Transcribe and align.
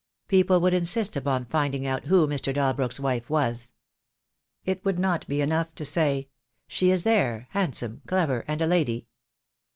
People 0.27 0.59
would 0.61 0.73
insist 0.73 1.15
upon 1.15 1.45
finding 1.45 1.85
out 1.85 2.05
who 2.05 2.25
Mr. 2.25 2.51
Dalbrook's 2.51 2.99
wife 2.99 3.29
was. 3.29 3.71
It 4.65 4.83
would 4.83 4.97
not 4.97 5.27
be 5.27 5.41
enough 5.41 5.75
to 5.75 5.85
say, 5.85 6.27
"She 6.67 6.89
is 6.89 7.03
there— 7.03 7.45
handsome, 7.51 8.01
clever, 8.07 8.43
and 8.47 8.63
a 8.63 8.65
lady." 8.65 9.09